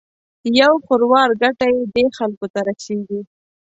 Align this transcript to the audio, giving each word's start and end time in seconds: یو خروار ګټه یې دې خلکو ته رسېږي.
یو 0.61 0.73
خروار 0.85 1.29
ګټه 1.41 1.65
یې 1.73 1.81
دې 1.93 2.05
خلکو 2.17 2.45
ته 2.53 2.59
رسېږي. 2.67 3.21